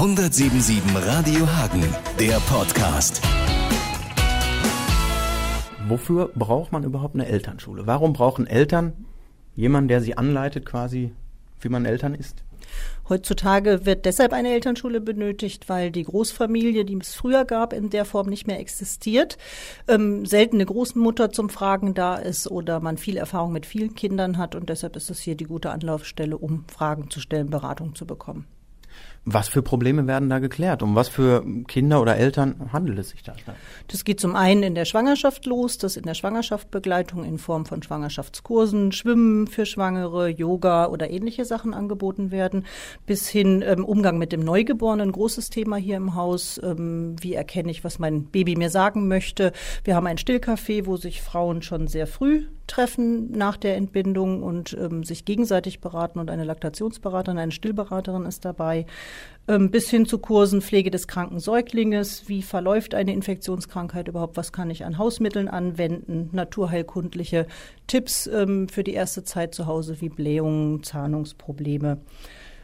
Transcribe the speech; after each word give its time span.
177 0.00 0.82
Radio 0.94 1.46
Hagen, 1.46 1.84
der 2.18 2.40
Podcast. 2.48 3.20
Wofür 5.88 6.30
braucht 6.34 6.72
man 6.72 6.84
überhaupt 6.84 7.16
eine 7.16 7.26
Elternschule? 7.26 7.86
Warum 7.86 8.14
brauchen 8.14 8.46
Eltern 8.46 8.94
jemanden, 9.56 9.88
der 9.88 10.00
sie 10.00 10.16
anleitet, 10.16 10.64
quasi, 10.64 11.12
wie 11.60 11.68
man 11.68 11.84
Eltern 11.84 12.14
ist? 12.14 12.42
Heutzutage 13.10 13.84
wird 13.84 14.06
deshalb 14.06 14.32
eine 14.32 14.54
Elternschule 14.54 15.02
benötigt, 15.02 15.68
weil 15.68 15.90
die 15.90 16.04
Großfamilie, 16.04 16.86
die 16.86 16.96
es 16.98 17.14
früher 17.14 17.44
gab, 17.44 17.74
in 17.74 17.90
der 17.90 18.06
Form 18.06 18.30
nicht 18.30 18.46
mehr 18.46 18.58
existiert. 18.58 19.36
Ähm, 19.86 20.24
selten 20.24 20.56
eine 20.56 20.64
Großmutter 20.64 21.30
zum 21.30 21.50
Fragen 21.50 21.92
da 21.92 22.16
ist 22.16 22.50
oder 22.50 22.80
man 22.80 22.96
viel 22.96 23.18
Erfahrung 23.18 23.52
mit 23.52 23.66
vielen 23.66 23.94
Kindern 23.94 24.38
hat 24.38 24.54
und 24.54 24.70
deshalb 24.70 24.96
ist 24.96 25.10
es 25.10 25.20
hier 25.20 25.34
die 25.34 25.44
gute 25.44 25.68
Anlaufstelle, 25.68 26.38
um 26.38 26.64
Fragen 26.68 27.10
zu 27.10 27.20
stellen, 27.20 27.50
Beratung 27.50 27.94
zu 27.94 28.06
bekommen. 28.06 28.46
Was 29.26 29.48
für 29.48 29.62
Probleme 29.62 30.06
werden 30.06 30.30
da 30.30 30.38
geklärt? 30.38 30.82
Um 30.82 30.94
was 30.94 31.08
für 31.08 31.44
Kinder 31.68 32.00
oder 32.00 32.16
Eltern 32.16 32.70
handelt 32.72 32.98
es 32.98 33.10
sich 33.10 33.22
da? 33.22 33.34
Das 33.88 34.04
geht 34.04 34.18
zum 34.18 34.34
einen 34.34 34.62
in 34.62 34.74
der 34.74 34.86
Schwangerschaft 34.86 35.44
los, 35.44 35.76
das 35.76 35.98
in 35.98 36.04
der 36.04 36.14
Schwangerschaftsbegleitung 36.14 37.24
in 37.24 37.38
Form 37.38 37.66
von 37.66 37.82
Schwangerschaftskursen, 37.82 38.92
Schwimmen 38.92 39.46
für 39.46 39.66
Schwangere, 39.66 40.28
Yoga 40.28 40.86
oder 40.86 41.10
ähnliche 41.10 41.44
Sachen 41.44 41.74
angeboten 41.74 42.30
werden, 42.30 42.64
bis 43.04 43.28
hin 43.28 43.62
ähm, 43.66 43.84
Umgang 43.84 44.16
mit 44.16 44.32
dem 44.32 44.40
Neugeborenen, 44.40 45.12
großes 45.12 45.50
Thema 45.50 45.76
hier 45.76 45.98
im 45.98 46.14
Haus. 46.14 46.58
Ähm, 46.62 47.14
wie 47.20 47.34
erkenne 47.34 47.70
ich, 47.70 47.84
was 47.84 47.98
mein 47.98 48.24
Baby 48.24 48.56
mir 48.56 48.70
sagen 48.70 49.06
möchte? 49.06 49.52
Wir 49.84 49.96
haben 49.96 50.06
ein 50.06 50.18
Stillcafé, 50.18 50.86
wo 50.86 50.96
sich 50.96 51.20
Frauen 51.20 51.60
schon 51.60 51.88
sehr 51.88 52.06
früh 52.06 52.46
treffen 52.70 53.32
nach 53.32 53.56
der 53.56 53.76
Entbindung 53.76 54.42
und 54.42 54.76
ähm, 54.80 55.02
sich 55.02 55.24
gegenseitig 55.24 55.80
beraten 55.80 56.20
und 56.20 56.30
eine 56.30 56.44
Laktationsberaterin, 56.44 57.38
eine 57.38 57.50
Stillberaterin 57.50 58.24
ist 58.26 58.44
dabei, 58.44 58.86
bis 59.46 59.90
hin 59.90 60.06
zu 60.06 60.18
Kursen 60.18 60.62
Pflege 60.62 60.92
des 60.92 61.08
kranken 61.08 61.40
Säuglinges, 61.40 62.28
wie 62.28 62.42
verläuft 62.42 62.94
eine 62.94 63.12
Infektionskrankheit 63.12 64.06
überhaupt, 64.06 64.36
was 64.36 64.52
kann 64.52 64.70
ich 64.70 64.84
an 64.84 64.96
Hausmitteln 64.96 65.48
anwenden, 65.48 66.28
naturheilkundliche 66.32 67.46
Tipps 67.88 68.28
ähm, 68.28 68.68
für 68.68 68.84
die 68.84 68.94
erste 68.94 69.24
Zeit 69.24 69.54
zu 69.54 69.66
Hause 69.66 70.00
wie 70.00 70.08
Blähungen, 70.08 70.84
Zahnungsprobleme. 70.84 71.98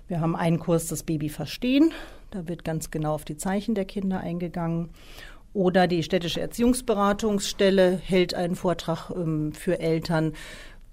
Wir 0.06 0.20
haben 0.20 0.36
einen 0.36 0.60
Kurs, 0.60 0.86
das 0.86 1.02
Baby 1.02 1.28
verstehen. 1.28 1.92
Da 2.30 2.46
wird 2.46 2.64
ganz 2.64 2.92
genau 2.92 3.14
auf 3.14 3.24
die 3.24 3.36
Zeichen 3.36 3.74
der 3.74 3.84
Kinder 3.84 4.20
eingegangen. 4.20 4.90
Oder 5.52 5.88
die 5.88 6.02
städtische 6.02 6.40
Erziehungsberatungsstelle 6.40 7.96
hält 7.96 8.34
einen 8.34 8.54
Vortrag 8.54 9.10
ähm, 9.10 9.52
für 9.52 9.80
Eltern, 9.80 10.34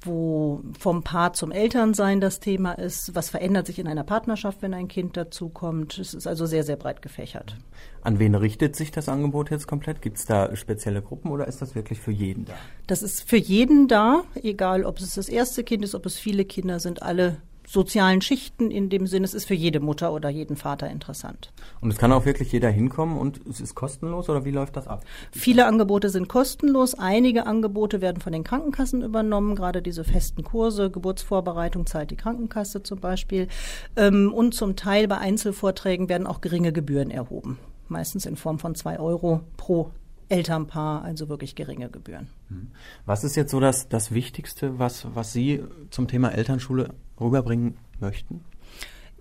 wo 0.06 0.62
vom 0.78 1.04
Paar 1.04 1.34
zum 1.34 1.52
Elternsein 1.52 2.22
das 2.22 2.40
Thema 2.40 2.74
ist. 2.74 3.16
Was 3.16 3.30
verändert 3.30 3.68
sich 3.68 3.80
in 3.80 3.88
einer 3.88 4.04
Partnerschaft, 4.04 4.62
wenn 4.62 4.74
ein 4.74 4.88
Kind 4.88 5.18
dazukommt? 5.18 5.98
Es 5.98 6.14
ist 6.14 6.28
also 6.28 6.46
sehr, 6.46 6.64
sehr 6.64 6.76
breit 6.76 7.02
gefächert. 7.02 7.58
An 8.02 8.20
wen 8.20 8.36
richtet 8.36 8.76
sich 8.76 8.92
das 8.92 9.10
Angebot 9.10 9.52
jetzt 9.52 9.68
komplett? 9.68 10.02
Gibt 10.02 10.18
es 10.18 10.26
da 10.26 10.56
spezielle 10.56 11.02
Gruppen 11.02 11.32
oder 11.32 11.48
ist 11.48 11.62
das 11.62 11.76
wirklich 11.76 12.00
für 12.00 12.12
jeden 12.12 12.46
da? 12.46 12.54
Das 12.88 13.02
ist 13.04 13.28
für 13.28 13.38
jeden 13.38 13.88
da, 13.88 14.24
egal 14.36 14.86
ob 14.86 15.00
es 15.00 15.16
das 15.16 15.30
erste 15.30 15.64
Kind 15.64 15.84
ist, 15.84 15.96
ob 15.96 16.06
es 16.06 16.18
viele 16.18 16.46
Kinder 16.46 16.80
sind, 16.80 17.02
alle 17.02 17.38
sozialen 17.68 18.22
Schichten 18.22 18.72
in 18.72 18.90
dem 18.90 19.08
Sinne, 19.08 19.26
es 19.26 19.34
ist 19.34 19.46
für 19.46 19.54
jede 19.54 19.80
Mutter 19.80 20.14
oder 20.14 20.30
jeden 20.30 20.56
Vater 20.56 20.90
interessant. 20.90 21.52
Und 21.82 21.92
es 21.92 21.98
kann 21.98 22.12
auch 22.12 22.26
wirklich 22.26 22.52
jeder 22.52 22.70
hinkommen 22.70 23.18
und 23.18 23.40
es 23.48 23.62
ist 23.62 23.76
kostenlos 23.76 24.30
oder 24.30 24.46
wie 24.46 24.52
läuft 24.52 24.76
das 24.76 24.88
ab? 24.88 25.04
Viele 25.32 25.66
Angebote 25.66 26.10
sind 26.10 26.28
kostenlos, 26.28 26.94
einige 26.96 27.46
Angebote 27.46 28.02
werden 28.02 28.22
von 28.22 28.34
den 28.34 28.44
Krankenkassen 28.44 29.02
übernommen, 29.02 29.56
gerade 29.56 29.82
diese 29.82 30.04
festen 30.04 30.44
Kurse, 30.44 30.90
Geburtsvorbereitung 30.90 31.86
zahlt 31.86 32.12
die 32.12 32.18
Krankenkasse 32.18 32.84
zum 32.84 33.00
Beispiel 33.00 33.48
ähm, 33.96 34.34
und 34.34 34.54
zum 34.54 34.76
Teil 34.76 35.08
bei 35.08 35.18
Einzelvorträgen 35.18 36.10
werden 36.10 36.28
auch 36.28 36.42
geringe 36.42 36.74
Gebühren 36.74 37.12
erhoben, 37.12 37.60
meistens 37.88 38.26
in 38.26 38.36
Form 38.36 38.60
von 38.60 38.76
zwei 38.76 39.00
Euro 39.00 39.42
pro 39.58 39.92
Elternpaar, 40.30 41.04
also 41.04 41.30
wirklich 41.30 41.56
geringe 41.56 41.90
Gebühren. 41.90 42.28
Mhm. 42.50 42.72
Was 43.06 43.24
ist 43.24 43.36
jetzt 43.36 43.52
so 43.52 43.60
das, 43.60 43.88
das 43.90 44.12
Wichtigste, 44.12 44.80
was, 44.80 45.06
was 45.14 45.34
Sie 45.34 45.64
zum 45.92 46.08
Thema 46.08 46.30
Elternschule 46.30 46.90
rüberbringen 47.20 47.78
möchten? 48.00 48.44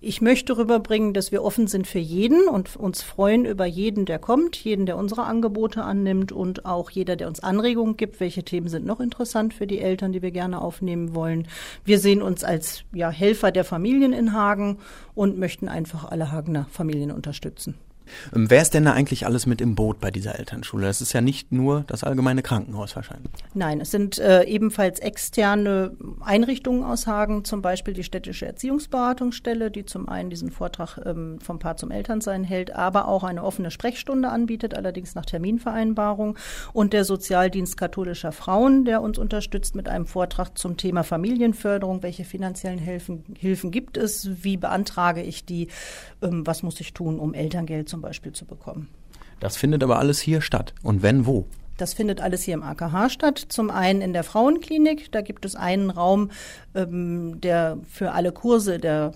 Ich 0.05 0.19
möchte 0.19 0.57
rüberbringen, 0.57 1.13
dass 1.13 1.31
wir 1.31 1.45
offen 1.45 1.67
sind 1.67 1.87
für 1.87 1.97
jeden 1.97 2.49
und 2.49 2.75
uns 2.75 3.01
freuen 3.01 3.45
über 3.45 3.65
jeden, 3.65 4.05
der 4.05 4.19
kommt, 4.19 4.57
jeden, 4.57 4.85
der 4.85 4.97
unsere 4.97 5.23
Angebote 5.23 5.81
annimmt 5.81 6.33
und 6.33 6.65
auch 6.65 6.89
jeder, 6.89 7.15
der 7.15 7.29
uns 7.29 7.39
Anregungen 7.39 7.95
gibt, 7.95 8.19
welche 8.19 8.43
Themen 8.43 8.67
sind 8.67 8.85
noch 8.85 8.99
interessant 8.99 9.53
für 9.53 9.65
die 9.65 9.79
Eltern, 9.79 10.11
die 10.11 10.21
wir 10.21 10.31
gerne 10.31 10.61
aufnehmen 10.61 11.15
wollen. 11.15 11.47
Wir 11.85 11.99
sehen 11.99 12.21
uns 12.21 12.43
als 12.43 12.83
ja, 12.91 13.09
Helfer 13.11 13.53
der 13.53 13.63
Familien 13.63 14.11
in 14.11 14.33
Hagen 14.33 14.79
und 15.15 15.39
möchten 15.39 15.69
einfach 15.69 16.11
alle 16.11 16.33
Hagener 16.33 16.67
Familien 16.69 17.11
unterstützen. 17.11 17.75
Ähm, 18.35 18.49
wer 18.49 18.61
ist 18.61 18.73
denn 18.73 18.85
da 18.85 18.93
eigentlich 18.93 19.25
alles 19.25 19.45
mit 19.45 19.61
im 19.61 19.75
Boot 19.75 19.99
bei 19.99 20.11
dieser 20.11 20.37
Elternschule? 20.39 20.85
Das 20.85 21.01
ist 21.01 21.13
ja 21.13 21.21
nicht 21.21 21.51
nur 21.51 21.83
das 21.87 22.03
allgemeine 22.03 22.41
Krankenhaus 22.41 22.95
wahrscheinlich. 22.95 23.31
Nein, 23.53 23.81
es 23.81 23.91
sind 23.91 24.19
äh, 24.19 24.43
ebenfalls 24.43 24.99
externe 24.99 25.95
Einrichtungen 26.21 26.83
aus 26.83 27.07
Hagen, 27.07 27.45
zum 27.45 27.61
Beispiel 27.61 27.93
die 27.93 28.03
städtische 28.03 28.45
Erziehungsberatungsstelle, 28.45 29.71
die 29.71 29.85
zum 29.85 30.09
einen 30.09 30.29
diesen 30.29 30.51
Vortrag 30.51 30.99
ähm, 31.05 31.39
vom 31.41 31.59
Paar 31.59 31.77
zum 31.77 31.91
Elternsein 31.91 32.43
hält, 32.43 32.75
aber 32.75 33.07
auch 33.07 33.23
eine 33.23 33.43
offene 33.43 33.71
Sprechstunde 33.71 34.29
anbietet, 34.29 34.75
allerdings 34.75 35.15
nach 35.15 35.25
Terminvereinbarung. 35.25 36.37
Und 36.73 36.93
der 36.93 37.05
Sozialdienst 37.05 37.77
katholischer 37.77 38.31
Frauen, 38.31 38.85
der 38.85 39.01
uns 39.01 39.17
unterstützt 39.17 39.75
mit 39.75 39.87
einem 39.87 40.05
Vortrag 40.05 40.57
zum 40.57 40.77
Thema 40.77 41.03
Familienförderung. 41.03 42.03
Welche 42.03 42.25
finanziellen 42.25 42.79
Hilfen, 42.79 43.23
Hilfen 43.37 43.71
gibt 43.71 43.97
es? 43.97 44.43
Wie 44.43 44.57
beantrage 44.57 45.21
ich 45.21 45.45
die? 45.45 45.67
Ähm, 46.21 46.45
was 46.45 46.63
muss 46.63 46.79
ich 46.79 46.93
tun, 46.93 47.19
um 47.19 47.33
Elterngeld 47.33 47.89
zum 47.93 48.01
Beispiel 48.01 48.31
zu 48.33 48.45
bekommen. 48.45 48.89
Das 49.39 49.55
findet 49.55 49.83
aber 49.83 49.99
alles 49.99 50.19
hier 50.19 50.41
statt. 50.41 50.73
Und 50.81 51.03
wenn 51.03 51.27
wo? 51.27 51.45
Das 51.77 51.93
findet 51.93 52.21
alles 52.21 52.41
hier 52.41 52.55
im 52.55 52.63
AKH 52.63 53.09
statt. 53.09 53.37
Zum 53.49 53.69
einen 53.69 54.01
in 54.01 54.13
der 54.13 54.23
Frauenklinik. 54.23 55.11
Da 55.11 55.21
gibt 55.21 55.45
es 55.45 55.55
einen 55.55 55.91
Raum, 55.91 56.31
ähm, 56.73 57.39
der 57.39 57.77
für 57.87 58.13
alle 58.13 58.31
Kurse 58.31 58.79
der 58.79 59.11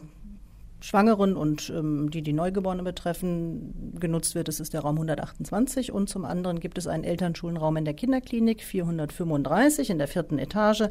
Schwangeren 0.79 1.35
und 1.35 1.71
ähm, 1.75 2.11
die, 2.11 2.21
die 2.21 2.33
Neugeborene 2.33 2.83
betreffen, 2.83 3.95
genutzt 3.99 4.35
wird. 4.35 4.47
Das 4.47 4.59
ist 4.59 4.75
der 4.75 4.81
Raum 4.81 4.97
128. 4.97 5.91
Und 5.91 6.07
zum 6.07 6.23
anderen 6.23 6.59
gibt 6.59 6.77
es 6.77 6.85
einen 6.85 7.03
Elternschulenraum 7.03 7.77
in 7.77 7.85
der 7.85 7.95
Kinderklinik 7.95 8.61
435 8.61 9.89
in 9.89 9.97
der 9.97 10.07
vierten 10.07 10.37
Etage. 10.37 10.83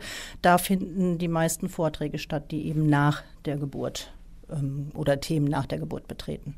Da 0.43 0.59
finden 0.59 1.19
die 1.19 1.29
meisten 1.29 1.69
Vorträge 1.69 2.19
statt, 2.19 2.51
die 2.51 2.67
eben 2.67 2.89
nach 2.89 3.23
der 3.45 3.59
Geburt 3.59 4.13
ähm, 4.51 4.91
oder 4.95 5.21
Themen 5.21 5.47
nach 5.47 5.67
der 5.67 5.79
Geburt 5.79 6.09
betreten. 6.09 6.57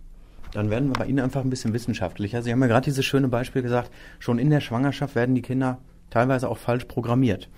Dann 0.52 0.70
werden 0.70 0.88
wir 0.88 0.94
bei 0.94 1.06
Ihnen 1.06 1.20
einfach 1.20 1.42
ein 1.42 1.50
bisschen 1.50 1.72
wissenschaftlicher. 1.72 2.42
Sie 2.42 2.52
haben 2.52 2.60
ja 2.60 2.66
gerade 2.66 2.84
dieses 2.84 3.04
schöne 3.04 3.28
Beispiel 3.28 3.62
gesagt, 3.62 3.90
schon 4.18 4.38
in 4.38 4.50
der 4.50 4.60
Schwangerschaft 4.60 5.14
werden 5.14 5.34
die 5.34 5.42
Kinder 5.42 5.78
teilweise 6.10 6.48
auch 6.48 6.58
falsch 6.58 6.84
programmiert. 6.84 7.48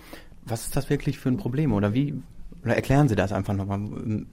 Was 0.45 0.65
ist 0.65 0.77
das 0.77 0.91
wirklich 0.91 1.19
für 1.19 1.28
ein 1.28 1.37
Problem 1.37 1.73
oder 1.73 1.95
wie, 1.95 2.15
oder 2.65 2.75
erklären 2.75 3.09
Sie 3.09 3.17
das 3.17 3.33
einfach 3.33 3.55
nochmal. 3.55 3.81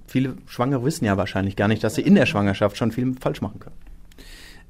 Viele 0.07 0.35
Schwangere 0.45 0.84
wissen 0.84 1.06
ja 1.06 1.18
wahrscheinlich 1.18 1.56
gar 1.56 1.68
nicht, 1.68 1.84
dass 1.84 1.95
sie 1.95 2.01
in 2.01 2.16
der 2.16 2.25
Schwangerschaft 2.25 2.78
schon 2.78 2.91
viel 2.91 3.16
falsch 3.19 3.41
machen 3.41 3.59
können. 3.59 3.75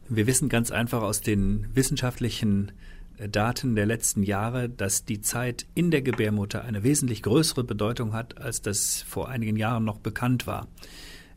Wir 0.09 0.27
wissen 0.27 0.49
ganz 0.49 0.71
einfach 0.71 1.01
aus 1.01 1.21
den 1.21 1.67
wissenschaftlichen 1.73 2.71
äh, 3.17 3.27
Daten 3.27 3.75
der 3.75 3.85
letzten 3.85 4.23
Jahre, 4.23 4.69
dass 4.69 5.05
die 5.05 5.21
Zeit 5.21 5.65
in 5.75 5.91
der 5.91 6.01
Gebärmutter 6.01 6.63
eine 6.63 6.83
wesentlich 6.83 7.23
größere 7.23 7.63
Bedeutung 7.63 8.13
hat, 8.13 8.37
als 8.39 8.61
das 8.61 9.01
vor 9.01 9.29
einigen 9.29 9.57
Jahren 9.57 9.83
noch 9.83 9.99
bekannt 9.99 10.47
war. 10.47 10.67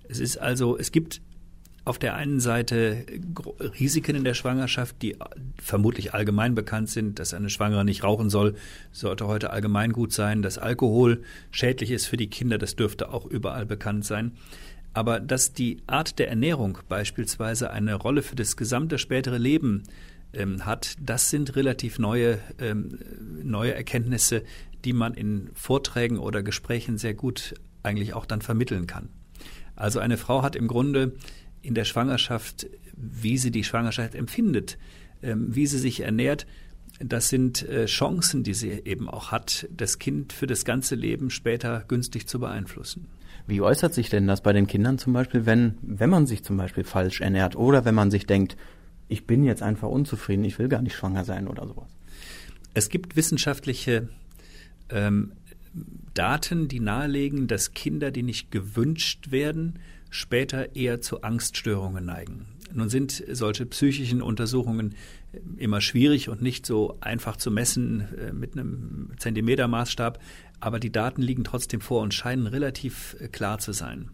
Es 0.08 0.20
ist 0.20 0.36
also, 0.36 0.76
es 0.76 0.92
gibt 0.92 1.20
auf 1.90 1.98
der 1.98 2.14
einen 2.14 2.38
Seite 2.38 3.04
Risiken 3.80 4.14
in 4.14 4.22
der 4.22 4.34
Schwangerschaft, 4.34 5.02
die 5.02 5.16
vermutlich 5.60 6.14
allgemein 6.14 6.54
bekannt 6.54 6.88
sind, 6.88 7.18
dass 7.18 7.34
eine 7.34 7.50
Schwangere 7.50 7.84
nicht 7.84 8.04
rauchen 8.04 8.30
soll, 8.30 8.54
sollte 8.92 9.26
heute 9.26 9.50
allgemein 9.50 9.90
gut 9.90 10.12
sein, 10.12 10.40
dass 10.40 10.56
Alkohol 10.56 11.24
schädlich 11.50 11.90
ist 11.90 12.06
für 12.06 12.16
die 12.16 12.30
Kinder, 12.30 12.58
das 12.58 12.76
dürfte 12.76 13.12
auch 13.12 13.26
überall 13.26 13.66
bekannt 13.66 14.04
sein. 14.04 14.34
Aber 14.92 15.18
dass 15.18 15.52
die 15.52 15.82
Art 15.88 16.20
der 16.20 16.28
Ernährung 16.28 16.78
beispielsweise 16.88 17.72
eine 17.72 17.96
Rolle 17.96 18.22
für 18.22 18.36
das 18.36 18.56
gesamte 18.56 18.96
spätere 18.96 19.38
Leben 19.38 19.82
ähm, 20.32 20.64
hat, 20.66 20.94
das 21.00 21.28
sind 21.28 21.56
relativ 21.56 21.98
neue, 21.98 22.38
ähm, 22.60 23.00
neue 23.42 23.74
Erkenntnisse, 23.74 24.44
die 24.84 24.92
man 24.92 25.14
in 25.14 25.50
Vorträgen 25.54 26.20
oder 26.20 26.44
Gesprächen 26.44 26.98
sehr 26.98 27.14
gut 27.14 27.54
eigentlich 27.82 28.14
auch 28.14 28.26
dann 28.26 28.42
vermitteln 28.42 28.86
kann. 28.86 29.08
Also 29.74 29.98
eine 29.98 30.18
Frau 30.18 30.42
hat 30.42 30.54
im 30.54 30.68
Grunde 30.68 31.14
in 31.62 31.74
der 31.74 31.84
Schwangerschaft, 31.84 32.66
wie 32.96 33.38
sie 33.38 33.50
die 33.50 33.64
Schwangerschaft 33.64 34.14
empfindet, 34.14 34.78
ähm, 35.22 35.54
wie 35.54 35.66
sie 35.66 35.78
sich 35.78 36.00
ernährt, 36.00 36.46
das 36.98 37.28
sind 37.28 37.66
äh, 37.68 37.86
Chancen, 37.86 38.42
die 38.42 38.54
sie 38.54 38.70
eben 38.84 39.08
auch 39.08 39.30
hat, 39.30 39.66
das 39.74 39.98
Kind 39.98 40.32
für 40.32 40.46
das 40.46 40.64
ganze 40.64 40.94
Leben 40.94 41.30
später 41.30 41.84
günstig 41.88 42.26
zu 42.26 42.38
beeinflussen. 42.38 43.06
Wie 43.46 43.62
äußert 43.62 43.94
sich 43.94 44.10
denn 44.10 44.26
das 44.26 44.42
bei 44.42 44.52
den 44.52 44.66
Kindern 44.66 44.98
zum 44.98 45.12
Beispiel, 45.12 45.46
wenn, 45.46 45.74
wenn 45.82 46.10
man 46.10 46.26
sich 46.26 46.44
zum 46.44 46.56
Beispiel 46.56 46.84
falsch 46.84 47.20
ernährt 47.20 47.56
oder 47.56 47.84
wenn 47.84 47.94
man 47.94 48.10
sich 48.10 48.26
denkt, 48.26 48.56
ich 49.08 49.26
bin 49.26 49.44
jetzt 49.44 49.62
einfach 49.62 49.88
unzufrieden, 49.88 50.44
ich 50.44 50.58
will 50.58 50.68
gar 50.68 50.82
nicht 50.82 50.94
schwanger 50.94 51.24
sein 51.24 51.48
oder 51.48 51.66
sowas? 51.66 51.88
Es 52.74 52.90
gibt 52.90 53.16
wissenschaftliche 53.16 54.08
ähm, 54.90 55.32
Daten, 56.14 56.68
die 56.68 56.80
nahelegen, 56.80 57.48
dass 57.48 57.72
Kinder, 57.72 58.10
die 58.10 58.22
nicht 58.22 58.50
gewünscht 58.50 59.30
werden, 59.30 59.78
später 60.10 60.76
eher 60.76 61.00
zu 61.00 61.22
Angststörungen 61.22 62.04
neigen. 62.04 62.46
Nun 62.72 62.88
sind 62.88 63.24
solche 63.30 63.66
psychischen 63.66 64.22
Untersuchungen 64.22 64.94
immer 65.56 65.80
schwierig 65.80 66.28
und 66.28 66.42
nicht 66.42 66.66
so 66.66 66.98
einfach 67.00 67.36
zu 67.36 67.50
messen 67.50 68.06
äh, 68.16 68.32
mit 68.32 68.52
einem 68.52 69.10
Zentimetermaßstab, 69.18 70.20
aber 70.60 70.78
die 70.78 70.92
Daten 70.92 71.22
liegen 71.22 71.44
trotzdem 71.44 71.80
vor 71.80 72.02
und 72.02 72.14
scheinen 72.14 72.46
relativ 72.46 73.16
äh, 73.20 73.28
klar 73.28 73.58
zu 73.58 73.72
sein. 73.72 74.10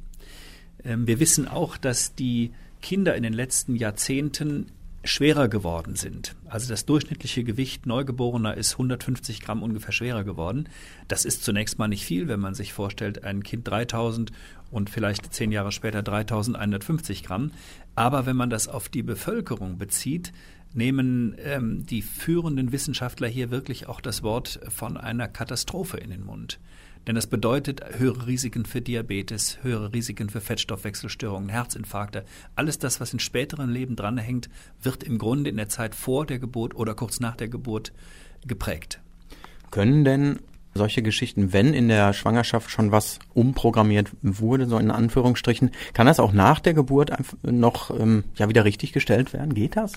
Ähm, 0.85 1.07
wir 1.07 1.21
wissen 1.21 1.49
auch, 1.49 1.77
dass 1.77 2.15
die 2.15 2.53
Kinder 2.83 3.17
in 3.17 3.23
den 3.23 3.33
letzten 3.33 3.77
Jahrzehnten 3.77 4.67
schwerer 5.07 5.49
geworden 5.49 5.97
sind. 5.97 6.37
Also 6.49 6.69
das 6.69 6.87
durchschnittliche 6.87 7.45
Gewicht 7.45 7.87
Neugeborener 7.87 8.57
ist 8.57 8.73
150 8.73 9.41
Gramm 9.41 9.63
ungefähr 9.63 9.93
schwerer 9.93 10.25
geworden. 10.25 10.69
Das 11.09 11.25
ist 11.25 11.45
zunächst 11.45 11.79
mal 11.79 11.89
nicht 11.89 12.05
viel, 12.05 12.29
wenn 12.29 12.41
man 12.41 12.55
sich 12.55 12.73
vorstellt, 12.73 13.25
ein 13.25 13.43
Kind 13.43 13.67
3000 13.69 14.33
und 14.71 14.91
vielleicht 14.91 15.33
zehn 15.33 15.53
Jahre 15.53 15.73
später 15.73 16.03
3150 16.03 17.23
Gramm. 17.23 17.53
Aber 17.95 18.27
wenn 18.27 18.37
man 18.37 18.51
das 18.51 18.69
auf 18.69 18.89
die 18.89 19.03
Bevölkerung 19.03 19.79
bezieht, 19.79 20.33
nehmen 20.75 21.35
ähm, 21.43 21.87
die 21.87 22.03
führenden 22.03 22.73
Wissenschaftler 22.73 23.29
hier 23.29 23.51
wirklich 23.51 23.89
auch 23.89 24.01
das 24.01 24.23
Wort 24.23 24.61
von 24.69 24.97
einer 24.97 25.29
Katastrophe 25.29 25.97
in 25.97 26.11
den 26.11 26.25
Mund. 26.25 26.59
Denn 27.07 27.15
das 27.15 27.29
bedeutet 27.29 27.83
höhere 27.99 28.27
Risiken 28.27 28.65
für 28.65 28.81
Diabetes, 28.81 29.59
höhere 29.63 29.93
Risiken 29.93 30.29
für 30.29 30.41
Fettstoffwechselstörungen, 30.41 31.49
Herzinfarkte. 31.49 32.25
Alles 32.57 32.79
das, 32.79 33.01
was 33.01 33.13
in 33.13 33.21
späteren 33.21 33.71
Leben 33.71 33.95
dranhängt, 33.95 34.49
wird 34.83 35.05
im 35.05 35.19
Grunde 35.19 35.51
in 35.51 35.57
der 35.57 35.69
Zeit 35.69 35.95
vor 35.95 36.27
der 36.27 36.41
Geburt 36.41 36.75
oder 36.75 36.95
kurz 36.95 37.21
nach 37.21 37.37
der 37.37 37.49
Geburt 37.49 37.93
geprägt. 38.45 39.01
Können 39.71 40.05
denn 40.05 40.41
solche 40.75 41.03
Geschichten, 41.03 41.53
wenn 41.53 41.75
in 41.75 41.89
der 41.89 42.13
Schwangerschaft 42.13 42.71
schon 42.71 42.93
was 42.93 43.21
umprogrammiert 43.35 44.11
wurde, 44.23 44.67
so 44.67 44.79
in 44.79 44.91
Anführungsstrichen, 44.91 45.71
kann 45.95 46.07
das 46.07 46.21
auch 46.21 46.33
nach 46.33 46.61
der 46.61 46.75
Geburt 46.75 47.13
noch 47.43 47.91
ähm, 47.99 48.25
ja 48.35 48.49
wieder 48.49 48.65
richtig 48.65 48.93
gestellt 48.93 49.33
werden? 49.33 49.55
Geht 49.55 49.77
das? 49.77 49.93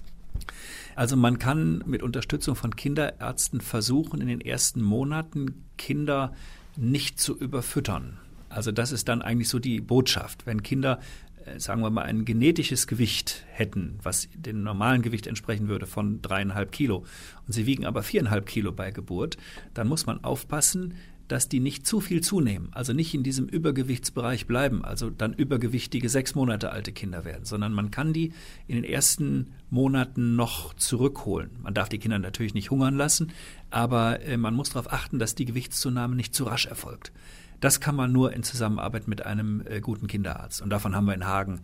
Also 0.95 1.15
man 1.15 1.39
kann 1.39 1.83
mit 1.85 2.03
Unterstützung 2.03 2.55
von 2.55 2.75
Kinderärzten 2.75 3.61
versuchen, 3.61 4.21
in 4.21 4.27
den 4.27 4.41
ersten 4.41 4.81
Monaten 4.81 5.65
Kinder 5.77 6.33
nicht 6.79 7.19
zu 7.19 7.37
überfüttern. 7.37 8.17
Also 8.49 8.71
das 8.71 8.91
ist 8.91 9.07
dann 9.07 9.21
eigentlich 9.21 9.49
so 9.49 9.59
die 9.59 9.79
Botschaft. 9.79 10.45
Wenn 10.45 10.63
Kinder, 10.63 10.99
äh, 11.45 11.59
sagen 11.59 11.81
wir 11.81 11.89
mal, 11.89 12.03
ein 12.03 12.25
genetisches 12.25 12.87
Gewicht 12.87 13.45
hätten, 13.51 13.99
was 14.01 14.27
dem 14.33 14.63
normalen 14.63 15.01
Gewicht 15.01 15.27
entsprechen 15.27 15.67
würde 15.67 15.85
von 15.85 16.21
dreieinhalb 16.21 16.71
Kilo, 16.71 17.05
und 17.45 17.53
sie 17.53 17.65
wiegen 17.65 17.85
aber 17.85 18.01
viereinhalb 18.01 18.45
Kilo 18.45 18.71
bei 18.71 18.91
Geburt, 18.91 19.37
dann 19.73 19.87
muss 19.87 20.05
man 20.05 20.23
aufpassen, 20.23 20.95
dass 21.29 21.47
die 21.47 21.59
nicht 21.59 21.87
zu 21.87 22.01
viel 22.01 22.21
zunehmen, 22.21 22.69
also 22.73 22.91
nicht 22.91 23.13
in 23.13 23.23
diesem 23.23 23.47
Übergewichtsbereich 23.47 24.47
bleiben, 24.47 24.83
also 24.83 25.09
dann 25.09 25.33
übergewichtige 25.33 26.09
sechs 26.09 26.35
Monate 26.35 26.71
alte 26.71 26.91
Kinder 26.91 27.23
werden, 27.23 27.45
sondern 27.45 27.71
man 27.71 27.91
kann 27.91 28.11
die 28.11 28.33
in 28.67 28.75
den 28.75 28.83
ersten 28.83 29.53
Monaten 29.69 30.35
noch 30.35 30.73
zurückholen. 30.73 31.51
Man 31.61 31.73
darf 31.73 31.87
die 31.87 31.99
Kinder 31.99 32.19
natürlich 32.19 32.55
nicht 32.55 32.71
hungern 32.71 32.95
lassen, 32.95 33.31
aber 33.69 34.21
äh, 34.21 34.37
man 34.37 34.55
muss 34.55 34.71
darauf 34.71 34.91
achten, 34.91 35.19
dass 35.19 35.35
die 35.35 35.45
Gewichtszunahme 35.45 36.15
nicht 36.15 36.33
zu 36.33 36.43
rasch 36.43 36.65
erfolgt. 36.65 37.13
Das 37.59 37.79
kann 37.79 37.95
man 37.95 38.11
nur 38.11 38.33
in 38.33 38.43
Zusammenarbeit 38.43 39.07
mit 39.07 39.25
einem 39.25 39.63
äh, 39.65 39.81
guten 39.81 40.07
Kinderarzt. 40.07 40.61
Und 40.61 40.71
davon 40.71 40.95
haben 40.95 41.05
wir 41.05 41.13
in 41.13 41.27
Hagen 41.27 41.61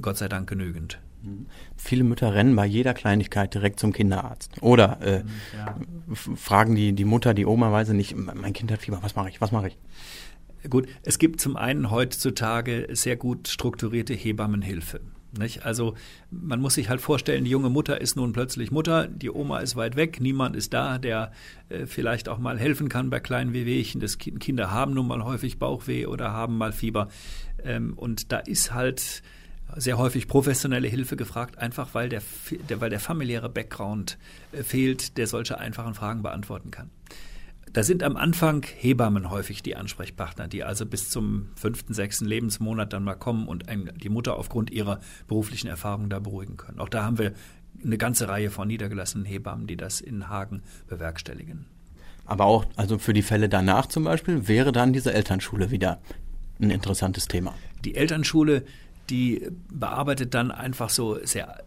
Gott 0.00 0.16
sei 0.16 0.28
Dank 0.28 0.48
genügend. 0.48 0.98
Viele 1.76 2.04
Mütter 2.04 2.34
rennen 2.34 2.56
bei 2.56 2.66
jeder 2.66 2.94
Kleinigkeit 2.94 3.54
direkt 3.54 3.80
zum 3.80 3.92
Kinderarzt. 3.92 4.62
Oder 4.62 5.00
äh, 5.02 5.24
ja. 5.56 5.76
fragen 6.34 6.74
die, 6.74 6.92
die 6.92 7.04
Mutter, 7.04 7.34
die 7.34 7.46
Oma, 7.46 7.72
weiß 7.72 7.90
nicht, 7.90 8.16
mein 8.16 8.52
Kind 8.52 8.70
hat 8.72 8.80
Fieber, 8.80 8.98
was 9.02 9.16
mache 9.16 9.28
ich, 9.28 9.40
was 9.40 9.52
mache 9.52 9.68
ich? 9.68 9.78
Gut, 10.68 10.88
es 11.02 11.18
gibt 11.18 11.40
zum 11.40 11.56
einen 11.56 11.90
heutzutage 11.90 12.88
sehr 12.90 13.16
gut 13.16 13.48
strukturierte 13.48 14.14
Hebammenhilfe. 14.14 15.00
Nicht? 15.38 15.64
Also 15.64 15.94
man 16.30 16.60
muss 16.60 16.74
sich 16.74 16.88
halt 16.88 17.00
vorstellen, 17.00 17.44
die 17.44 17.50
junge 17.50 17.68
Mutter 17.68 18.00
ist 18.00 18.16
nun 18.16 18.32
plötzlich 18.32 18.70
Mutter, 18.70 19.06
die 19.06 19.30
Oma 19.30 19.58
ist 19.58 19.76
weit 19.76 19.96
weg, 19.96 20.20
niemand 20.20 20.56
ist 20.56 20.72
da, 20.72 20.98
der 20.98 21.32
äh, 21.68 21.86
vielleicht 21.86 22.28
auch 22.28 22.38
mal 22.38 22.58
helfen 22.58 22.88
kann 22.88 23.10
bei 23.10 23.20
kleinen 23.20 23.52
Wehwehchen. 23.52 24.00
Das 24.00 24.18
kind, 24.18 24.40
Kinder 24.40 24.70
haben 24.70 24.94
nun 24.94 25.06
mal 25.06 25.24
häufig 25.24 25.58
Bauchweh 25.58 26.06
oder 26.06 26.32
haben 26.32 26.56
mal 26.56 26.72
Fieber. 26.72 27.08
Ähm, 27.62 27.94
und 27.94 28.32
da 28.32 28.38
ist 28.38 28.72
halt 28.72 29.22
sehr 29.74 29.98
häufig 29.98 30.28
professionelle 30.28 30.88
Hilfe 30.88 31.16
gefragt, 31.16 31.58
einfach 31.58 31.94
weil 31.94 32.08
der, 32.08 32.22
der, 32.68 32.80
weil 32.80 32.90
der 32.90 33.00
familiäre 33.00 33.48
Background 33.48 34.18
äh, 34.52 34.62
fehlt, 34.62 35.16
der 35.18 35.26
solche 35.26 35.58
einfachen 35.58 35.94
Fragen 35.94 36.22
beantworten 36.22 36.70
kann. 36.70 36.90
Da 37.72 37.82
sind 37.82 38.02
am 38.02 38.16
Anfang 38.16 38.64
Hebammen 38.64 39.28
häufig 39.28 39.62
die 39.62 39.76
Ansprechpartner, 39.76 40.48
die 40.48 40.64
also 40.64 40.86
bis 40.86 41.10
zum 41.10 41.48
fünften, 41.56 41.92
sechsten 41.92 42.24
Lebensmonat 42.24 42.92
dann 42.92 43.04
mal 43.04 43.16
kommen 43.16 43.48
und 43.48 43.66
die 44.02 44.08
Mutter 44.08 44.38
aufgrund 44.38 44.70
ihrer 44.70 45.00
beruflichen 45.26 45.68
Erfahrung 45.68 46.08
da 46.08 46.20
beruhigen 46.20 46.56
können. 46.56 46.78
Auch 46.78 46.88
da 46.88 47.04
haben 47.04 47.18
wir 47.18 47.34
eine 47.84 47.98
ganze 47.98 48.28
Reihe 48.28 48.50
von 48.50 48.68
niedergelassenen 48.68 49.26
Hebammen, 49.26 49.66
die 49.66 49.76
das 49.76 50.00
in 50.00 50.28
Hagen 50.28 50.62
bewerkstelligen. 50.86 51.66
Aber 52.24 52.46
auch, 52.46 52.64
also 52.76 52.98
für 52.98 53.12
die 53.12 53.22
Fälle 53.22 53.48
danach 53.48 53.86
zum 53.86 54.04
Beispiel, 54.04 54.48
wäre 54.48 54.72
dann 54.72 54.92
diese 54.92 55.12
Elternschule 55.12 55.70
wieder 55.70 56.00
ein 56.60 56.70
interessantes 56.70 57.28
Thema. 57.28 57.54
Die 57.84 57.94
Elternschule 57.94 58.64
die 59.10 59.48
bearbeitet 59.72 60.34
dann 60.34 60.50
einfach 60.50 60.90
so 60.90 61.18
sehr, 61.24 61.62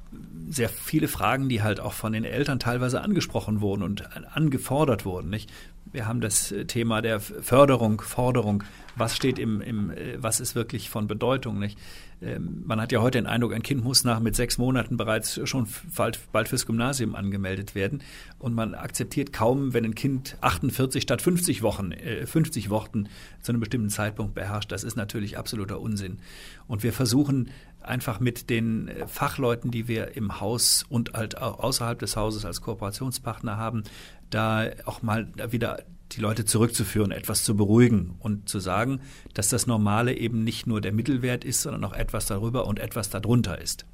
sehr 0.50 0.70
viele 0.70 1.08
Fragen, 1.08 1.50
die 1.50 1.62
halt 1.62 1.80
auch 1.80 1.94
von 1.94 2.14
den 2.14 2.24
Eltern 2.24 2.60
teilweise 2.60 3.02
angesprochen 3.02 3.62
wurden 3.62 3.84
und 3.84 4.10
angefordert 4.36 5.06
wurden. 5.06 5.30
Nicht? 5.30 5.52
Wir 5.92 6.08
haben 6.08 6.22
das 6.22 6.54
Thema 6.68 7.02
der 7.02 7.20
Förderung, 7.20 8.02
Forderung. 8.02 8.64
Was 8.96 9.16
steht 9.16 9.40
im, 9.40 9.62
im 9.62 9.94
was 10.18 10.40
ist 10.40 10.56
wirklich 10.56 10.90
von 10.90 11.08
Bedeutung, 11.08 11.60
nicht? 11.60 11.78
Ähm, 12.22 12.64
man 12.66 12.82
hat 12.82 12.92
ja 12.92 13.02
heute 13.02 13.18
den 13.18 13.28
Eindruck, 13.28 13.54
ein 13.54 13.64
Kind 13.64 13.84
muss 13.84 14.04
nach 14.04 14.20
mit 14.20 14.36
sechs 14.36 14.58
Monaten 14.58 14.98
bereits 14.98 15.40
schon 15.48 15.68
bald, 15.96 16.20
bald 16.32 16.48
fürs 16.50 16.66
Gymnasium 16.66 17.16
angemeldet 17.16 17.76
werden. 17.76 18.02
Und 18.40 18.54
man 18.54 18.76
akzeptiert 18.76 19.32
kaum, 19.32 19.74
wenn 19.74 19.86
ein 19.86 19.96
Kind 19.96 20.38
48 20.42 21.04
statt 21.04 21.22
50 21.22 21.62
Wochen, 21.62 21.92
äh, 21.92 22.26
50 22.26 22.70
Wochen 22.70 23.06
zu 23.42 23.52
einem 23.52 23.60
bestimmten 23.60 23.90
Zeitpunkt 23.90 24.36
beherrscht. 24.36 24.72
Das 24.72 24.84
ist 24.84 24.98
natürlich 24.98 25.38
absoluter 25.38 25.80
Unsinn. 25.80 26.20
Und 26.68 26.84
wir 26.84 26.94
versuchen 26.94 27.50
einfach 27.82 28.20
mit 28.20 28.50
den 28.50 28.90
äh, 28.90 29.08
Fachleuten, 29.08 29.72
die 29.72 29.88
wir 29.88 30.16
im 30.16 30.40
Haus 30.40 30.86
und 30.90 31.14
halt 31.14 31.38
auch 31.38 31.60
außerhalb 31.60 32.00
des 32.00 32.16
Hauses 32.16 32.46
als 32.46 32.62
Kooperationspartner 32.62 33.58
haben, 33.58 33.84
da 34.30 34.68
auch 34.86 35.02
mal 35.02 35.28
wieder 35.52 35.80
die 36.12 36.22
Leute 36.22 36.46
zurückzuführen, 36.46 37.12
etwas 37.12 37.44
zu 37.44 37.56
beruhigen 37.56 38.16
und 38.20 38.50
zu 38.50 38.60
sagen, 38.60 39.02
dass 39.34 39.50
das 39.50 39.68
Normale 39.68 40.16
eben 40.16 40.44
nicht 40.44 40.68
nur 40.68 40.82
der 40.82 40.92
Mittelwert 40.92 41.44
ist, 41.44 41.62
sondern 41.62 41.84
auch 41.84 41.94
etwas 41.94 42.26
darüber 42.26 42.68
und 42.68 42.80
etwas 42.80 43.10
darunter 43.10 43.60
ist. 43.60 43.86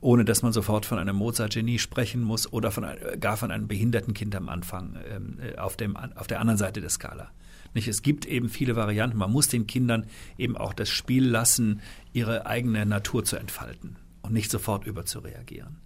Ohne 0.00 0.24
dass 0.24 0.42
man 0.42 0.52
sofort 0.52 0.86
von 0.86 0.98
einem 0.98 1.16
Mozart-Genie 1.16 1.78
sprechen 1.78 2.22
muss 2.22 2.50
oder 2.50 2.70
von, 2.70 2.86
gar 3.20 3.36
von 3.36 3.50
einem 3.50 3.68
behinderten 3.68 4.14
Kind 4.14 4.34
am 4.34 4.48
Anfang 4.48 4.96
ähm, 5.10 5.38
äh, 5.40 5.58
auf, 5.58 5.76
dem, 5.76 5.96
auf 5.96 6.26
der 6.26 6.40
anderen 6.40 6.58
Seite 6.58 6.80
der 6.80 6.88
Skala. 6.88 7.30
Nicht? 7.74 7.86
Es 7.86 8.00
gibt 8.00 8.24
eben 8.24 8.48
viele 8.48 8.76
Varianten. 8.76 9.18
Man 9.18 9.30
muss 9.30 9.48
den 9.48 9.66
Kindern 9.66 10.06
eben 10.38 10.56
auch 10.56 10.72
das 10.72 10.88
Spiel 10.88 11.26
lassen, 11.26 11.80
ihre 12.14 12.46
eigene 12.46 12.86
Natur 12.86 13.24
zu 13.24 13.36
entfalten 13.36 13.96
und 14.22 14.32
nicht 14.32 14.50
sofort 14.50 14.86
überzureagieren 14.86 15.76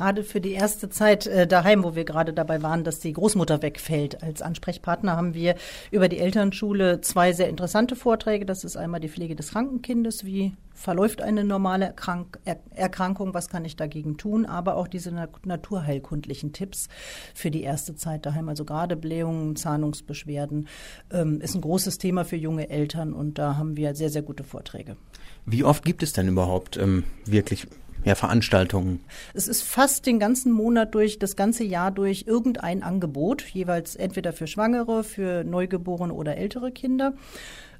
gerade 0.00 0.24
für 0.24 0.40
die 0.40 0.52
erste 0.52 0.88
Zeit 0.88 1.26
äh, 1.26 1.46
daheim, 1.46 1.84
wo 1.84 1.94
wir 1.94 2.06
gerade 2.06 2.32
dabei 2.32 2.62
waren, 2.62 2.84
dass 2.84 3.00
die 3.00 3.12
Großmutter 3.12 3.60
wegfällt. 3.60 4.22
Als 4.22 4.40
Ansprechpartner 4.40 5.14
haben 5.14 5.34
wir 5.34 5.56
über 5.90 6.08
die 6.08 6.18
Elternschule 6.18 7.02
zwei 7.02 7.34
sehr 7.34 7.50
interessante 7.50 7.96
Vorträge. 7.96 8.46
Das 8.46 8.64
ist 8.64 8.78
einmal 8.78 9.00
die 9.00 9.10
Pflege 9.10 9.36
des 9.36 9.50
Krankenkindes, 9.50 10.24
wie 10.24 10.54
verläuft 10.72 11.20
eine 11.20 11.44
normale 11.44 11.84
Erkrank 11.84 12.38
Erkrankung, 12.74 13.34
was 13.34 13.50
kann 13.50 13.66
ich 13.66 13.76
dagegen 13.76 14.16
tun, 14.16 14.46
aber 14.46 14.76
auch 14.76 14.88
diese 14.88 15.12
naturheilkundlichen 15.44 16.54
Tipps 16.54 16.88
für 17.34 17.50
die 17.50 17.62
erste 17.62 17.94
Zeit 17.94 18.24
daheim. 18.24 18.48
Also 18.48 18.64
gerade 18.64 18.96
Blähungen, 18.96 19.54
Zahnungsbeschwerden 19.54 20.66
ähm, 21.12 21.42
ist 21.42 21.54
ein 21.54 21.60
großes 21.60 21.98
Thema 21.98 22.24
für 22.24 22.36
junge 22.36 22.70
Eltern 22.70 23.12
und 23.12 23.38
da 23.38 23.58
haben 23.58 23.76
wir 23.76 23.94
sehr, 23.94 24.08
sehr 24.08 24.22
gute 24.22 24.44
Vorträge. 24.44 24.96
Wie 25.44 25.62
oft 25.62 25.84
gibt 25.84 26.02
es 26.02 26.14
denn 26.14 26.28
überhaupt 26.28 26.78
ähm, 26.78 27.04
wirklich 27.26 27.66
ja, 28.04 28.14
Veranstaltungen? 28.14 29.00
Es 29.34 29.48
ist 29.48 29.62
fast 29.62 30.06
den 30.06 30.18
ganzen 30.18 30.52
Monat 30.52 30.94
durch, 30.94 31.18
das 31.18 31.36
ganze 31.36 31.64
Jahr 31.64 31.90
durch 31.90 32.24
irgendein 32.26 32.82
Angebot, 32.82 33.42
jeweils 33.42 33.96
entweder 33.96 34.32
für 34.32 34.46
Schwangere, 34.46 35.04
für 35.04 35.44
Neugeborene 35.44 36.12
oder 36.12 36.36
ältere 36.36 36.70
Kinder. 36.72 37.14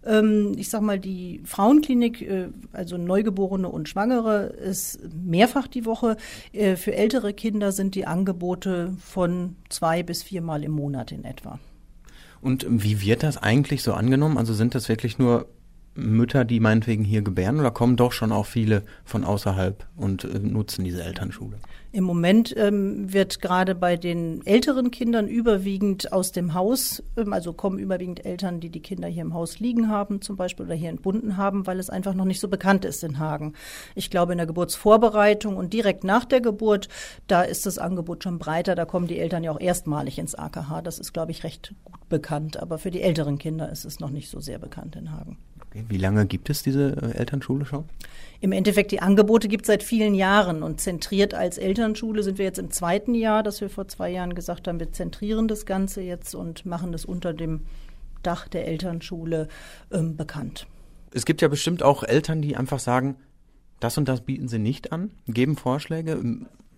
Ähm, 0.04 0.52
ich 0.56 0.70
sag 0.70 0.80
mal, 0.80 0.98
die 0.98 1.42
Frauenklinik, 1.44 2.22
äh, 2.22 2.48
also 2.72 2.96
Neugeborene 2.96 3.68
und 3.68 3.88
Schwangere, 3.88 4.46
ist 4.46 5.00
mehrfach 5.14 5.66
die 5.68 5.84
Woche. 5.84 6.16
Äh, 6.52 6.76
für 6.76 6.94
ältere 6.94 7.34
Kinder 7.34 7.72
sind 7.72 7.94
die 7.94 8.06
Angebote 8.06 8.94
von 8.98 9.56
zwei 9.68 10.02
bis 10.02 10.22
viermal 10.22 10.64
im 10.64 10.72
Monat 10.72 11.12
in 11.12 11.24
etwa. 11.24 11.58
Und 12.40 12.66
wie 12.68 13.02
wird 13.02 13.22
das 13.22 13.36
eigentlich 13.36 13.82
so 13.82 13.92
angenommen? 13.92 14.38
Also 14.38 14.54
sind 14.54 14.74
das 14.74 14.88
wirklich 14.88 15.18
nur 15.18 15.46
Mütter, 15.94 16.44
die 16.44 16.60
meinetwegen 16.60 17.04
hier 17.04 17.22
gebären, 17.22 17.58
oder 17.58 17.70
kommen 17.70 17.96
doch 17.96 18.12
schon 18.12 18.32
auch 18.32 18.46
viele 18.46 18.82
von 19.04 19.24
außerhalb 19.24 19.86
und 19.96 20.24
äh, 20.24 20.38
nutzen 20.38 20.84
diese 20.84 21.02
Elternschule? 21.02 21.56
Im 21.92 22.04
Moment 22.04 22.54
ähm, 22.56 23.12
wird 23.12 23.40
gerade 23.40 23.74
bei 23.74 23.96
den 23.96 24.46
älteren 24.46 24.92
Kindern 24.92 25.26
überwiegend 25.26 26.12
aus 26.12 26.30
dem 26.30 26.54
Haus, 26.54 27.02
ähm, 27.16 27.32
also 27.32 27.52
kommen 27.52 27.80
überwiegend 27.80 28.24
Eltern, 28.24 28.60
die 28.60 28.70
die 28.70 28.80
Kinder 28.80 29.08
hier 29.08 29.22
im 29.22 29.34
Haus 29.34 29.58
liegen 29.58 29.88
haben 29.88 30.22
zum 30.22 30.36
Beispiel 30.36 30.66
oder 30.66 30.76
hier 30.76 30.90
entbunden 30.90 31.36
haben, 31.36 31.66
weil 31.66 31.80
es 31.80 31.90
einfach 31.90 32.14
noch 32.14 32.24
nicht 32.24 32.38
so 32.38 32.46
bekannt 32.46 32.84
ist 32.84 33.02
in 33.02 33.18
Hagen. 33.18 33.54
Ich 33.96 34.08
glaube, 34.08 34.32
in 34.32 34.38
der 34.38 34.46
Geburtsvorbereitung 34.46 35.56
und 35.56 35.72
direkt 35.72 36.04
nach 36.04 36.24
der 36.24 36.40
Geburt, 36.40 36.88
da 37.26 37.42
ist 37.42 37.66
das 37.66 37.78
Angebot 37.78 38.22
schon 38.22 38.38
breiter. 38.38 38.76
Da 38.76 38.84
kommen 38.84 39.08
die 39.08 39.18
Eltern 39.18 39.42
ja 39.42 39.50
auch 39.50 39.60
erstmalig 39.60 40.20
ins 40.20 40.36
AKH. 40.36 40.82
Das 40.82 41.00
ist, 41.00 41.12
glaube 41.12 41.32
ich, 41.32 41.42
recht 41.42 41.74
gut 41.82 42.08
bekannt. 42.08 42.58
Aber 42.58 42.78
für 42.78 42.92
die 42.92 43.02
älteren 43.02 43.38
Kinder 43.38 43.68
ist 43.68 43.84
es 43.84 43.98
noch 43.98 44.10
nicht 44.10 44.30
so 44.30 44.38
sehr 44.38 44.60
bekannt 44.60 44.94
in 44.94 45.10
Hagen. 45.10 45.38
Wie 45.72 45.98
lange 45.98 46.26
gibt 46.26 46.50
es 46.50 46.62
diese 46.62 46.96
äh, 47.00 47.18
Elternschule 47.18 47.64
schon? 47.64 47.84
Im 48.40 48.52
Endeffekt, 48.52 48.90
die 48.90 49.00
Angebote 49.00 49.48
gibt 49.48 49.64
es 49.64 49.66
seit 49.68 49.82
vielen 49.82 50.14
Jahren 50.14 50.62
und 50.62 50.80
zentriert 50.80 51.34
als 51.34 51.58
Elternschule 51.58 52.22
sind 52.22 52.38
wir 52.38 52.44
jetzt 52.44 52.58
im 52.58 52.70
zweiten 52.70 53.14
Jahr, 53.14 53.42
dass 53.42 53.60
wir 53.60 53.70
vor 53.70 53.86
zwei 53.86 54.10
Jahren 54.10 54.34
gesagt 54.34 54.66
haben, 54.66 54.80
wir 54.80 54.92
zentrieren 54.92 55.46
das 55.46 55.66
Ganze 55.66 56.00
jetzt 56.00 56.34
und 56.34 56.66
machen 56.66 56.92
das 56.92 57.04
unter 57.04 57.32
dem 57.32 57.62
Dach 58.22 58.48
der 58.48 58.66
Elternschule 58.66 59.48
ähm, 59.92 60.16
bekannt. 60.16 60.66
Es 61.12 61.24
gibt 61.24 61.42
ja 61.42 61.48
bestimmt 61.48 61.82
auch 61.82 62.02
Eltern, 62.02 62.42
die 62.42 62.56
einfach 62.56 62.78
sagen, 62.78 63.16
das 63.78 63.96
und 63.96 64.08
das 64.08 64.20
bieten 64.20 64.48
sie 64.48 64.58
nicht 64.58 64.92
an, 64.92 65.10
geben 65.26 65.56
Vorschläge. 65.56 66.20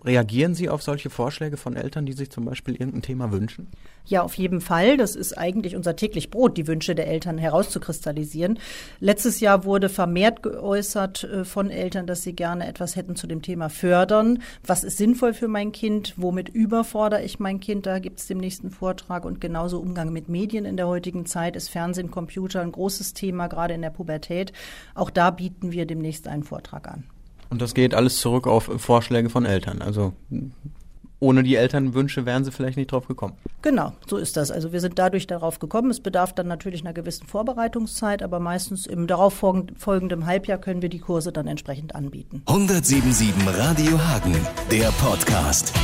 Reagieren 0.04 0.54
Sie 0.54 0.68
auf 0.68 0.82
solche 0.82 1.11
Vorschläge 1.11 1.56
von 1.56 1.76
Eltern, 1.76 2.06
die 2.06 2.12
sich 2.12 2.30
zum 2.30 2.44
Beispiel 2.44 2.75
irgendein 2.75 3.02
Thema 3.02 3.30
wünschen? 3.30 3.68
Ja, 4.04 4.23
auf 4.23 4.35
jeden 4.35 4.61
Fall. 4.61 4.97
Das 4.97 5.14
ist 5.14 5.38
eigentlich 5.38 5.76
unser 5.76 5.94
täglich 5.94 6.28
Brot, 6.30 6.56
die 6.56 6.66
Wünsche 6.66 6.97
der 6.97 7.06
Eltern 7.06 7.38
herauszukristallisieren. 7.38 8.59
Letztes 8.99 9.38
Jahr 9.38 9.64
wurde 9.64 9.88
vermehrt 9.88 10.42
geäußert 10.42 11.23
äh, 11.23 11.44
von 11.44 11.71
Eltern, 11.71 12.09
dass 12.09 12.23
sie 12.23 12.35
gerne 12.35 12.66
etwas 12.66 12.97
hätten 12.97 13.14
zu 13.14 13.28
dem 13.28 13.42
Thema 13.42 13.68
fördern. 13.68 14.42
Was 14.66 14.82
ist 14.82 14.99
sinnvoll 14.99 15.35
für 15.35 15.47
mein 15.47 15.71
Kind? 15.71 16.14
Womit 16.16 16.49
überfordere 16.49 17.23
ich 17.23 17.38
mein 17.38 17.61
Kind? 17.61 17.87
Da 17.87 18.00
gibt 18.00 18.18
es 18.18 18.26
den 18.26 18.38
nächsten 18.38 18.71
Vortrag. 18.71 19.25
Und 19.25 19.40
genauso 19.40 19.78
Umgang 19.78 20.12
mit 20.12 20.28
Medien 20.28 20.64
in 20.64 20.76
der 20.76 20.88
heutigen 20.88 21.26
Zeit 21.26 21.54
ist 21.54 21.68
Fernsehen, 21.68 22.11
Computer 22.11 22.61
ein 22.61 22.73
großes 22.73 23.14
Thema, 23.14 23.47
gerade 23.47 23.75
in 23.75 23.82
der 23.82 23.90
Pubertät. 23.90 24.52
Auch 24.97 25.11
da 25.11 25.30
bieten 25.30 25.71
wir 25.71 25.87
demnächst 25.87 26.26
einen 26.26 26.42
Vortrag 26.42 26.88
an. 26.88 27.04
Und 27.52 27.61
das 27.61 27.75
geht 27.75 27.94
alles 27.94 28.16
zurück 28.16 28.47
auf 28.47 28.71
Vorschläge 28.78 29.28
von 29.28 29.44
Eltern. 29.44 29.82
Also 29.82 30.14
ohne 31.21 31.42
die 31.42 31.54
Elternwünsche 31.54 32.25
wären 32.25 32.44
sie 32.44 32.50
vielleicht 32.50 32.78
nicht 32.78 32.90
drauf 32.90 33.06
gekommen. 33.06 33.35
Genau, 33.61 33.92
so 34.06 34.16
ist 34.16 34.38
das. 34.38 34.50
Also 34.50 34.73
wir 34.73 34.80
sind 34.80 34.99
dadurch 34.99 35.26
darauf 35.26 35.59
gekommen. 35.59 35.90
Es 35.90 36.00
bedarf 36.00 36.35
dann 36.35 36.49
natürlich 36.49 36.80
einer 36.80 36.94
gewissen 36.94 37.26
Vorbereitungszeit, 37.26 38.23
aber 38.23 38.40
meistens 38.40 38.87
im 38.87 39.06
darauf 39.06 39.35
folgenden 39.35 40.25
Halbjahr 40.25 40.56
können 40.56 40.80
wir 40.80 40.88
die 40.88 41.00
Kurse 41.00 41.30
dann 41.30 41.47
entsprechend 41.47 41.94
anbieten. 41.94 42.42
1077 42.47 43.35
Radio 43.47 44.02
Hagen, 44.02 44.35
der 44.71 44.88
Podcast. 44.92 45.75